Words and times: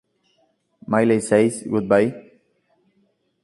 Miley 0.87 1.19
Says 1.21 1.61
Goodbye? 1.69 2.09